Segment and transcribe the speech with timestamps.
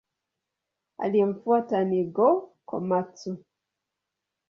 [1.03, 3.37] Aliyemfuata ni Go-Komatsu.